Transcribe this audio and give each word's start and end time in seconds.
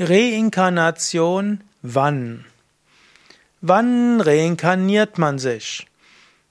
Reinkarnation 0.00 1.64
wann? 1.82 2.44
Wann 3.60 4.20
reinkarniert 4.20 5.18
man 5.18 5.40
sich? 5.40 5.88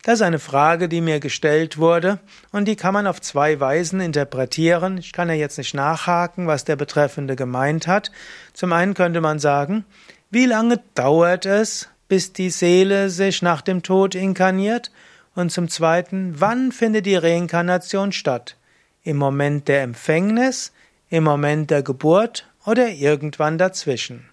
Das 0.03 0.15
ist 0.15 0.21
eine 0.21 0.39
Frage, 0.39 0.89
die 0.89 0.99
mir 0.99 1.21
gestellt 1.21 1.77
wurde 1.77 2.19
und 2.51 2.67
die 2.67 2.75
kann 2.75 2.93
man 2.93 3.07
auf 3.07 3.21
zwei 3.21 3.57
Weisen 3.61 4.01
interpretieren. 4.01 4.97
Ich 4.97 5.13
kann 5.13 5.29
ja 5.29 5.35
jetzt 5.35 5.57
nicht 5.57 5.73
nachhaken, 5.73 6.47
was 6.47 6.65
der 6.65 6.75
Betreffende 6.75 7.37
gemeint 7.37 7.87
hat. 7.87 8.11
Zum 8.51 8.73
einen 8.73 8.95
könnte 8.95 9.21
man 9.21 9.39
sagen, 9.39 9.85
wie 10.29 10.45
lange 10.45 10.81
dauert 10.93 11.45
es, 11.45 11.87
bis 12.09 12.33
die 12.33 12.49
Seele 12.49 13.09
sich 13.09 13.41
nach 13.41 13.61
dem 13.61 13.81
Tod 13.81 14.13
inkarniert? 14.13 14.91
Und 15.35 15.53
zum 15.53 15.69
zweiten, 15.69 16.35
wann 16.41 16.73
findet 16.73 17.05
die 17.05 17.15
Reinkarnation 17.15 18.11
statt? 18.11 18.57
Im 19.03 19.15
Moment 19.15 19.69
der 19.69 19.83
Empfängnis, 19.83 20.73
im 21.09 21.23
Moment 21.23 21.71
der 21.71 21.81
Geburt 21.81 22.45
oder 22.67 22.89
irgendwann 22.89 23.57
dazwischen. 23.57 24.29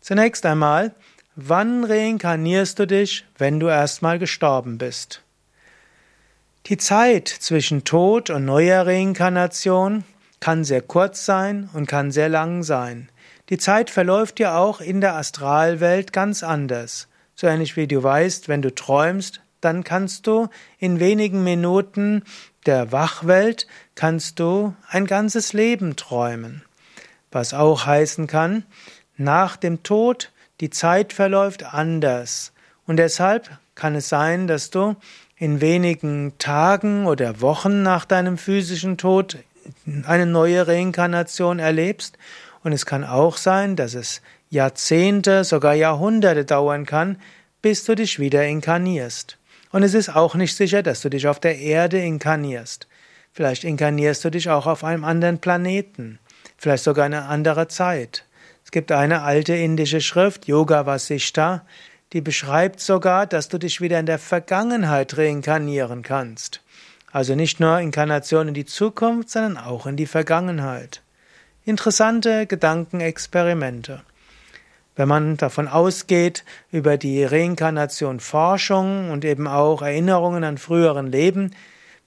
Zunächst 0.00 0.46
einmal, 0.46 0.94
wann 1.36 1.84
reinkarnierst 1.84 2.78
du 2.78 2.86
dich, 2.86 3.26
wenn 3.36 3.60
du 3.60 3.68
erstmal 3.68 4.18
gestorben 4.18 4.78
bist? 4.78 5.22
Die 6.66 6.78
Zeit 6.78 7.28
zwischen 7.28 7.84
Tod 7.84 8.30
und 8.30 8.46
neuer 8.46 8.86
Reinkarnation 8.86 10.04
kann 10.40 10.64
sehr 10.64 10.80
kurz 10.80 11.26
sein 11.26 11.68
und 11.74 11.86
kann 11.86 12.10
sehr 12.10 12.30
lang 12.30 12.62
sein. 12.62 13.10
Die 13.50 13.58
Zeit 13.58 13.90
verläuft 13.90 14.40
ja 14.40 14.56
auch 14.56 14.80
in 14.80 15.02
der 15.02 15.14
Astralwelt 15.14 16.12
ganz 16.12 16.42
anders. 16.42 17.06
So 17.34 17.46
ähnlich 17.46 17.76
wie 17.76 17.86
du 17.86 18.02
weißt, 18.02 18.48
wenn 18.48 18.62
du 18.62 18.74
träumst, 18.74 19.42
dann 19.60 19.84
kannst 19.84 20.26
du 20.26 20.48
in 20.78 21.00
wenigen 21.00 21.44
Minuten 21.44 22.24
der 22.64 22.92
Wachwelt 22.92 23.66
kannst 23.94 24.38
du 24.38 24.74
ein 24.88 25.06
ganzes 25.06 25.52
Leben 25.52 25.96
träumen. 25.96 26.62
Was 27.32 27.54
auch 27.54 27.86
heißen 27.86 28.26
kann, 28.26 28.64
nach 29.16 29.56
dem 29.56 29.82
Tod, 29.82 30.30
die 30.60 30.70
Zeit 30.70 31.12
verläuft 31.12 31.64
anders. 31.64 32.52
Und 32.86 32.98
deshalb 32.98 33.50
kann 33.74 33.94
es 33.94 34.08
sein, 34.08 34.46
dass 34.46 34.70
du 34.70 34.96
in 35.36 35.60
wenigen 35.60 36.34
Tagen 36.38 37.06
oder 37.06 37.40
Wochen 37.40 37.82
nach 37.82 38.04
deinem 38.04 38.38
physischen 38.38 38.96
Tod 38.98 39.38
eine 40.04 40.26
neue 40.26 40.68
Reinkarnation 40.68 41.58
erlebst. 41.58 42.16
Und 42.62 42.72
es 42.72 42.86
kann 42.86 43.04
auch 43.04 43.36
sein, 43.36 43.74
dass 43.74 43.94
es 43.94 44.22
Jahrzehnte, 44.50 45.44
sogar 45.44 45.74
Jahrhunderte 45.74 46.44
dauern 46.44 46.86
kann, 46.86 47.16
bis 47.60 47.84
du 47.84 47.94
dich 47.94 48.18
wieder 48.18 48.46
inkarnierst. 48.46 49.38
Und 49.70 49.82
es 49.82 49.94
ist 49.94 50.14
auch 50.14 50.34
nicht 50.34 50.54
sicher, 50.54 50.82
dass 50.82 51.00
du 51.00 51.08
dich 51.08 51.26
auf 51.26 51.40
der 51.40 51.58
Erde 51.58 51.98
inkarnierst. 51.98 52.86
Vielleicht 53.32 53.64
inkarnierst 53.64 54.24
du 54.24 54.30
dich 54.30 54.50
auch 54.50 54.66
auf 54.66 54.84
einem 54.84 55.04
anderen 55.04 55.38
Planeten 55.38 56.18
vielleicht 56.62 56.84
sogar 56.84 57.06
eine 57.06 57.24
andere 57.24 57.66
Zeit. 57.66 58.24
Es 58.64 58.70
gibt 58.70 58.92
eine 58.92 59.22
alte 59.22 59.52
indische 59.52 60.00
Schrift, 60.00 60.46
Yoga 60.46 60.86
Vasishta, 60.86 61.66
die 62.12 62.20
beschreibt 62.20 62.78
sogar, 62.78 63.26
dass 63.26 63.48
du 63.48 63.58
dich 63.58 63.80
wieder 63.80 63.98
in 63.98 64.06
der 64.06 64.20
Vergangenheit 64.20 65.18
reinkarnieren 65.18 66.02
kannst. 66.02 66.60
Also 67.10 67.34
nicht 67.34 67.58
nur 67.58 67.80
Inkarnation 67.80 68.46
in 68.48 68.54
die 68.54 68.64
Zukunft, 68.64 69.30
sondern 69.30 69.56
auch 69.58 69.86
in 69.86 69.96
die 69.96 70.06
Vergangenheit. 70.06 71.02
Interessante 71.64 72.46
Gedankenexperimente. 72.46 74.02
Wenn 74.94 75.08
man 75.08 75.36
davon 75.38 75.66
ausgeht, 75.66 76.44
über 76.70 76.96
die 76.96 77.24
Reinkarnation 77.24 78.20
Forschung 78.20 79.10
und 79.10 79.24
eben 79.24 79.48
auch 79.48 79.82
Erinnerungen 79.82 80.44
an 80.44 80.58
früheren 80.58 81.10
Leben, 81.10 81.50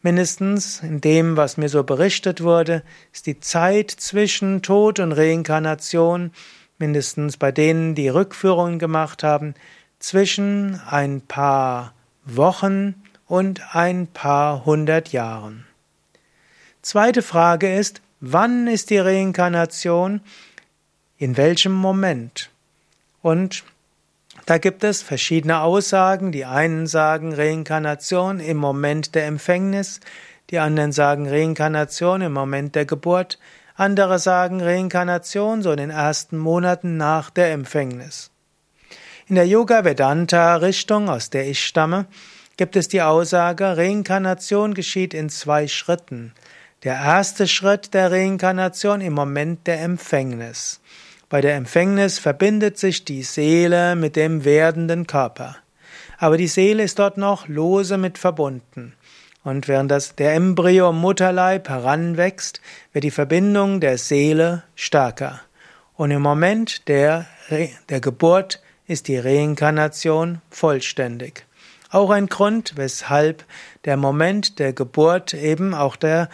Mindestens 0.05 0.83
in 0.83 1.01
dem, 1.01 1.35
was 1.35 1.57
mir 1.57 1.67
so 1.67 1.83
berichtet 1.83 2.43
wurde, 2.43 2.83
ist 3.11 3.25
die 3.25 3.39
Zeit 3.39 3.89
zwischen 3.89 4.61
Tod 4.61 4.99
und 4.99 5.13
Reinkarnation, 5.13 6.29
mindestens 6.77 7.37
bei 7.37 7.51
denen, 7.51 7.95
die 7.95 8.09
Rückführungen 8.09 8.77
gemacht 8.77 9.23
haben, 9.23 9.55
zwischen 9.97 10.79
ein 10.87 11.21
paar 11.21 11.95
Wochen 12.23 12.93
und 13.25 13.75
ein 13.75 14.05
paar 14.05 14.63
hundert 14.63 15.11
Jahren. 15.11 15.65
Zweite 16.83 17.23
Frage 17.23 17.75
ist, 17.75 18.03
wann 18.19 18.67
ist 18.67 18.91
die 18.91 18.99
Reinkarnation? 18.99 20.21
In 21.17 21.35
welchem 21.35 21.71
Moment? 21.71 22.51
Und 23.23 23.63
da 24.45 24.57
gibt 24.59 24.83
es 24.83 25.01
verschiedene 25.01 25.61
Aussagen. 25.61 26.31
Die 26.31 26.45
einen 26.45 26.87
sagen 26.87 27.33
Reinkarnation 27.33 28.39
im 28.39 28.57
Moment 28.57 29.15
der 29.15 29.25
Empfängnis, 29.25 29.99
die 30.49 30.59
anderen 30.59 30.91
sagen 30.91 31.27
Reinkarnation 31.27 32.21
im 32.21 32.33
Moment 32.33 32.75
der 32.75 32.85
Geburt, 32.85 33.39
andere 33.75 34.19
sagen 34.19 34.61
Reinkarnation 34.61 35.61
so 35.61 35.71
in 35.71 35.77
den 35.77 35.89
ersten 35.89 36.37
Monaten 36.37 36.97
nach 36.97 37.29
der 37.29 37.51
Empfängnis. 37.51 38.31
In 39.27 39.35
der 39.35 39.47
Yoga 39.47 39.83
Vedanta 39.83 40.57
Richtung, 40.57 41.09
aus 41.09 41.31
der 41.31 41.47
ich 41.47 41.65
stamme, 41.65 42.05
gibt 42.57 42.75
es 42.75 42.87
die 42.87 43.01
Aussage, 43.01 43.75
Reinkarnation 43.75 44.75
geschieht 44.75 45.13
in 45.13 45.29
zwei 45.29 45.67
Schritten. 45.67 46.33
Der 46.83 46.93
erste 46.93 47.47
Schritt 47.47 47.95
der 47.95 48.11
Reinkarnation 48.11 49.01
im 49.01 49.13
Moment 49.13 49.65
der 49.65 49.81
Empfängnis. 49.81 50.79
Bei 51.27 51.41
der 51.41 51.55
Empfängnis 51.55 52.19
verbindet 52.19 52.77
sich 52.77 53.03
die 53.03 53.23
Seele 53.23 53.95
mit 53.95 54.15
dem 54.15 54.45
werdenden 54.45 55.07
Körper. 55.07 55.57
Aber 56.17 56.37
die 56.37 56.47
Seele 56.47 56.83
ist 56.83 56.99
dort 56.99 57.17
noch 57.17 57.47
lose 57.47 57.97
mit 57.97 58.17
verbunden. 58.17 58.93
Und 59.43 59.67
während 59.67 59.91
das, 59.91 60.15
der 60.15 60.33
Embryo 60.33 60.89
im 60.89 60.97
Mutterleib 60.97 61.69
heranwächst, 61.69 62.61
wird 62.93 63.03
die 63.03 63.11
Verbindung 63.11 63.79
der 63.79 63.97
Seele 63.97 64.63
stärker. 64.75 65.41
Und 65.95 66.11
im 66.11 66.21
Moment 66.21 66.87
der, 66.87 67.25
der 67.89 68.01
Geburt 68.01 68.61
ist 68.87 69.07
die 69.07 69.17
Reinkarnation 69.17 70.41
vollständig. 70.49 71.45
Auch 71.89 72.09
ein 72.09 72.27
Grund, 72.27 72.73
weshalb 72.75 73.45
der 73.85 73.97
Moment 73.97 74.59
der 74.59 74.73
Geburt 74.73 75.33
eben 75.33 75.73
auch 75.73 75.95
der 75.95 76.29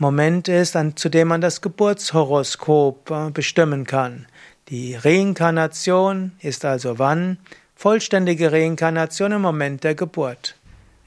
Moment 0.00 0.46
ist, 0.46 0.76
an, 0.76 0.96
zu 0.96 1.08
dem 1.08 1.28
man 1.28 1.40
das 1.40 1.60
Geburtshoroskop 1.60 3.10
äh, 3.10 3.30
bestimmen 3.30 3.84
kann. 3.84 4.26
Die 4.68 4.94
Reinkarnation 4.94 6.32
ist 6.40 6.64
also 6.64 7.00
wann? 7.00 7.38
Vollständige 7.74 8.52
Reinkarnation 8.52 9.32
im 9.32 9.42
Moment 9.42 9.82
der 9.82 9.96
Geburt. 9.96 10.54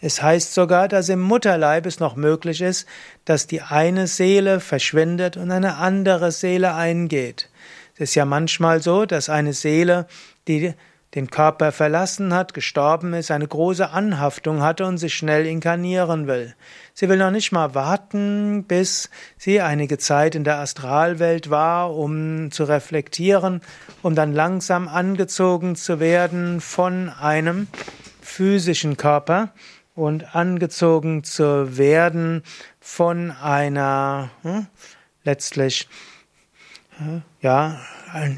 Es 0.01 0.21
heißt 0.21 0.53
sogar, 0.53 0.89
dass 0.89 1.07
im 1.07 1.21
Mutterleib 1.21 1.85
es 1.85 1.99
noch 2.01 2.17
möglich 2.17 2.59
ist, 2.59 2.85
dass 3.23 3.47
die 3.47 3.61
eine 3.61 4.07
Seele 4.07 4.59
verschwindet 4.59 5.37
und 5.37 5.51
eine 5.51 5.77
andere 5.77 6.31
Seele 6.31 6.73
eingeht. 6.73 7.49
Es 7.95 8.09
ist 8.09 8.15
ja 8.15 8.25
manchmal 8.25 8.81
so, 8.81 9.05
dass 9.05 9.29
eine 9.29 9.53
Seele, 9.53 10.07
die 10.47 10.73
den 11.15 11.29
Körper 11.29 11.71
verlassen 11.71 12.33
hat, 12.33 12.53
gestorben 12.53 13.13
ist, 13.13 13.31
eine 13.31 13.47
große 13.47 13.89
Anhaftung 13.89 14.61
hatte 14.61 14.85
und 14.85 14.97
sich 14.97 15.13
schnell 15.13 15.45
inkarnieren 15.45 16.27
will. 16.27 16.55
Sie 16.93 17.09
will 17.09 17.17
noch 17.17 17.31
nicht 17.31 17.51
mal 17.51 17.75
warten, 17.75 18.63
bis 18.63 19.09
sie 19.37 19.59
einige 19.59 19.97
Zeit 19.97 20.35
in 20.35 20.43
der 20.43 20.59
Astralwelt 20.59 21.49
war, 21.49 21.93
um 21.95 22.51
zu 22.51 22.63
reflektieren, 22.63 23.61
um 24.01 24.15
dann 24.15 24.33
langsam 24.33 24.87
angezogen 24.87 25.75
zu 25.75 25.99
werden 25.99 26.61
von 26.61 27.09
einem 27.09 27.67
physischen 28.21 28.95
Körper 28.95 29.49
und 29.95 30.33
angezogen 30.33 31.23
zu 31.25 31.77
werden 31.77 32.43
von 32.79 33.31
einer 33.31 34.29
hm, 34.43 34.67
letztlich 35.23 35.89
ja, 37.41 37.79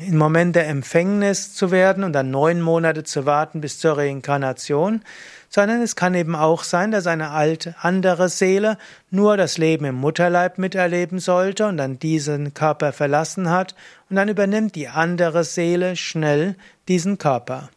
im 0.07 0.17
Moment 0.17 0.55
der 0.55 0.67
Empfängnis 0.67 1.53
zu 1.53 1.71
werden 1.71 2.03
und 2.03 2.13
dann 2.13 2.31
neun 2.31 2.61
Monate 2.61 3.03
zu 3.03 3.25
warten 3.25 3.61
bis 3.61 3.79
zur 3.79 3.97
Reinkarnation, 3.97 5.01
sondern 5.49 5.81
es 5.81 5.95
kann 5.95 6.15
eben 6.15 6.35
auch 6.35 6.63
sein, 6.63 6.91
dass 6.91 7.07
eine 7.07 7.31
alte, 7.31 7.75
andere 7.81 8.29
Seele 8.29 8.77
nur 9.11 9.37
das 9.37 9.57
Leben 9.57 9.85
im 9.85 9.95
Mutterleib 9.95 10.57
miterleben 10.57 11.19
sollte 11.19 11.67
und 11.67 11.77
dann 11.77 11.99
diesen 11.99 12.53
Körper 12.53 12.93
verlassen 12.93 13.49
hat 13.49 13.75
und 14.09 14.15
dann 14.15 14.29
übernimmt 14.29 14.75
die 14.75 14.87
andere 14.87 15.43
Seele 15.43 15.95
schnell 15.95 16.55
diesen 16.87 17.17
Körper. 17.17 17.69